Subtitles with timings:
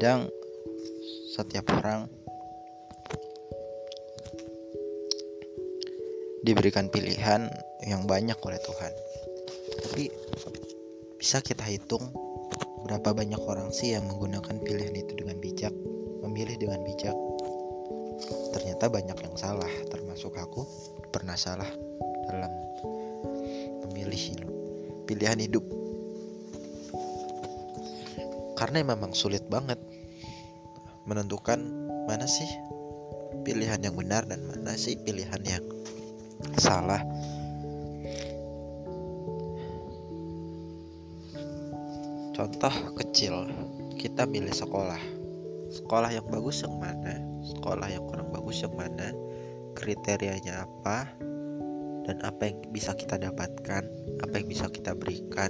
[0.00, 0.32] Terkadang
[1.28, 2.08] setiap orang
[6.40, 7.44] diberikan pilihan
[7.84, 8.92] yang banyak oleh Tuhan.
[9.76, 10.08] Tapi
[11.20, 12.16] bisa kita hitung
[12.88, 15.74] berapa banyak orang sih yang menggunakan pilihan itu dengan bijak,
[16.24, 17.16] memilih dengan bijak.
[18.56, 20.64] Ternyata banyak yang salah, termasuk aku
[21.12, 21.68] pernah salah
[22.24, 22.48] dalam
[23.84, 24.48] memilih
[25.04, 25.89] pilihan hidup.
[28.60, 29.80] Karena memang sulit banget
[31.08, 31.64] menentukan
[32.04, 32.44] mana sih
[33.40, 35.64] pilihan yang benar dan mana sih pilihan yang
[36.60, 37.00] salah.
[42.36, 43.48] Contoh kecil,
[43.96, 45.00] kita milih sekolah.
[45.72, 47.16] Sekolah yang bagus yang mana?
[47.40, 49.08] Sekolah yang kurang bagus yang mana?
[49.72, 51.08] Kriterianya apa?
[52.04, 53.88] Dan apa yang bisa kita dapatkan?
[54.20, 55.48] Apa yang bisa kita berikan?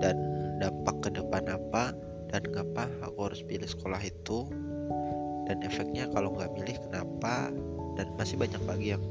[0.00, 0.16] Dan
[0.60, 1.84] dampak ke depan apa?
[2.30, 4.46] Dan ngapa aku harus pilih sekolah itu?
[5.50, 7.50] Dan efeknya kalau nggak milih kenapa?
[7.98, 9.04] Dan masih banyak lagi yang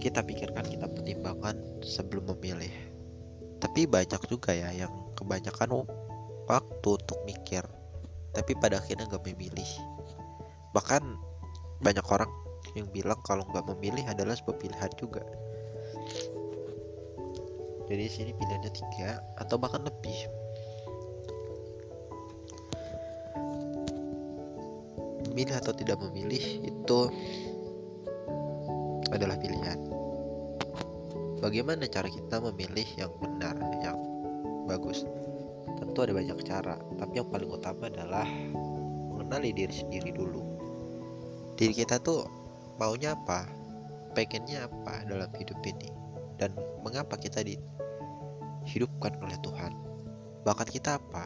[0.00, 2.90] kita pikirkan, kita pertimbangkan sebelum memilih
[3.60, 5.84] tapi banyak juga ya yang kebanyakan
[6.48, 7.62] waktu untuk mikir
[8.32, 9.70] tapi pada akhirnya nggak memilih
[10.72, 11.04] bahkan
[11.84, 12.32] banyak orang
[12.72, 15.20] yang bilang kalau nggak memilih adalah sebuah pilihan juga
[17.92, 20.16] jadi sini pilihannya tiga atau bahkan lebih
[25.30, 26.98] memilih atau tidak memilih itu
[29.14, 29.90] adalah pilihan
[31.40, 33.96] bagaimana cara kita memilih yang benar, yang
[34.68, 35.08] bagus?
[35.80, 38.28] Tentu ada banyak cara, tapi yang paling utama adalah
[39.16, 40.44] mengenali diri sendiri dulu.
[41.56, 42.28] Diri kita tuh
[42.76, 43.48] maunya apa?
[44.12, 45.88] Pengennya apa dalam hidup ini?
[46.36, 46.52] Dan
[46.84, 49.72] mengapa kita dihidupkan oleh Tuhan?
[50.44, 51.24] Bakat kita apa?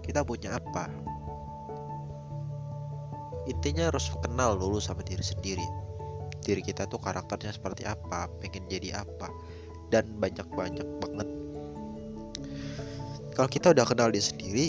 [0.00, 0.88] Kita punya apa?
[3.50, 5.66] Intinya harus kenal dulu sama diri sendiri.
[6.42, 9.30] Diri kita tuh karakternya seperti apa pengen jadi apa
[9.90, 11.28] dan banyak-banyak banget.
[13.32, 14.66] Kalau kita udah kenal diri sendiri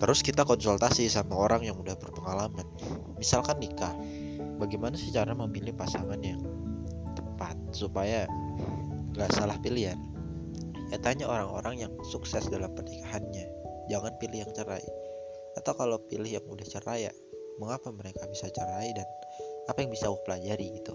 [0.00, 2.64] terus kita konsultasi sama orang yang udah berpengalaman.
[3.20, 3.92] Misalkan nikah
[4.56, 6.40] bagaimana sih cara memilih pasangan yang
[7.12, 8.24] tepat supaya
[9.12, 10.00] nggak salah pilihan?
[10.88, 13.46] Ya tanya orang-orang yang sukses dalam pernikahannya.
[13.92, 15.09] Jangan pilih yang cerai
[15.58, 17.12] atau kalau pilih yang udah cerai ya
[17.58, 19.08] mengapa mereka bisa cerai dan
[19.68, 20.94] apa yang bisa aku pelajari gitu?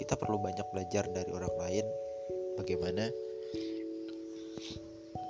[0.00, 1.86] Kita perlu banyak belajar dari orang lain
[2.58, 3.08] bagaimana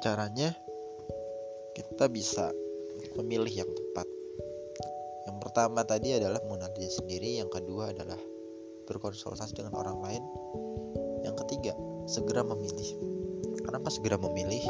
[0.01, 0.53] caranya
[1.75, 2.53] kita bisa
[3.19, 4.09] memilih yang tepat.
[5.29, 8.19] Yang pertama tadi adalah mengenal diri sendiri yang kedua adalah
[8.89, 10.23] berkonsultasi dengan orang lain.
[11.25, 11.73] Yang ketiga
[12.05, 12.89] segera memilih.
[13.65, 14.61] Kenapa segera memilih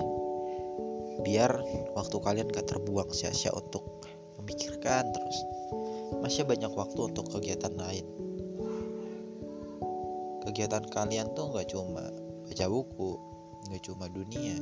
[1.24, 1.50] biar
[1.96, 4.04] waktu kalian gak terbuang sia-sia untuk
[4.38, 5.38] memikirkan terus.
[6.20, 8.06] Masih banyak waktu untuk kegiatan lain.
[10.44, 12.04] Kegiatan kalian tuh nggak cuma
[12.44, 13.16] baca buku
[13.64, 14.60] nggak cuma dunia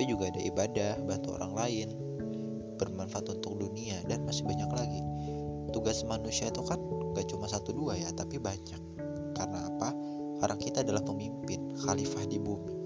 [0.00, 1.88] tapi juga ada ibadah bantu orang lain
[2.80, 5.04] bermanfaat untuk dunia dan masih banyak lagi.
[5.76, 6.80] Tugas manusia itu kan
[7.12, 8.80] nggak cuma satu dua ya tapi banyak.
[9.36, 9.92] Karena apa?
[10.40, 12.79] Karena kita adalah pemimpin khalifah di bumi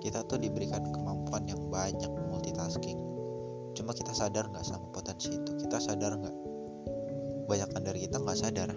[0.00, 2.96] kita tuh diberikan kemampuan yang banyak multitasking.
[3.76, 5.60] Cuma kita sadar nggak sama potensi itu?
[5.60, 6.36] Kita sadar nggak?
[7.46, 8.70] Kebanyakan dari kita nggak sadar.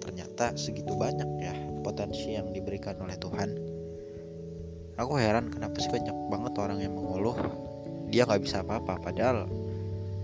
[0.00, 3.50] Ternyata segitu banyak ya potensi yang diberikan oleh Tuhan.
[4.96, 7.36] Aku heran kenapa sih banyak banget orang yang mengeluh.
[8.10, 9.50] Dia nggak bisa apa-apa padahal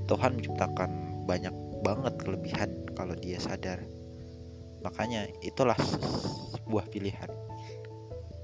[0.06, 0.90] Tuhan menciptakan
[1.26, 3.82] banyak banget kelebihan kalau dia sadar.
[4.86, 5.78] Makanya itulah
[6.54, 7.45] sebuah pilihan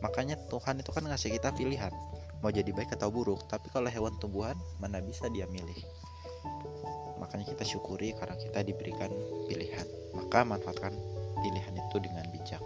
[0.03, 1.95] makanya Tuhan itu kan ngasih kita pilihan
[2.43, 3.47] mau jadi baik atau buruk.
[3.47, 5.79] Tapi kalau hewan tumbuhan mana bisa dia milih?
[7.23, 9.09] Makanya kita syukuri karena kita diberikan
[9.47, 9.87] pilihan.
[10.13, 10.93] Maka manfaatkan
[11.39, 12.61] pilihan itu dengan bijak